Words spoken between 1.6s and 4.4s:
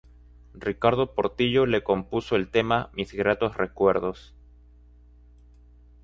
le compuso el tema "Mis gratos recuerdos.